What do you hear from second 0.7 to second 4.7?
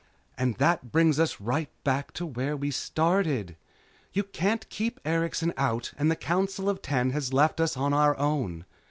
brings us right back to where we started. You can't